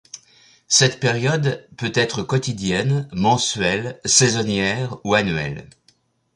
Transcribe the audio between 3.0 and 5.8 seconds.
mensuelle, saisonnière ou annuelle.